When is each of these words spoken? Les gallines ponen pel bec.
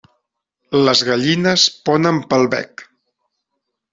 Les 0.87 1.01
gallines 1.09 1.67
ponen 1.89 2.19
pel 2.33 2.49
bec. 2.57 2.85